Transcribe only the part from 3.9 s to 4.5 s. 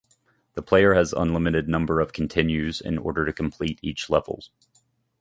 level.